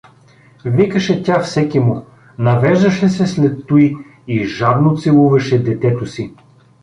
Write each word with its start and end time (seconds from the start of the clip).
—викаше 0.65 1.23
тя 1.23 1.39
всекиму, 1.39 2.05
навеждаше 2.37 3.09
се 3.09 3.27
след 3.27 3.67
туй 3.67 3.95
и 4.27 4.43
жадно 4.45 4.97
целуваше 4.97 5.63
детето 5.63 6.05
си. 6.05 6.33